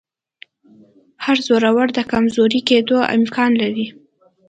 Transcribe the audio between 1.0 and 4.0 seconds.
هر زورور د کمزوري کېدو امکان لري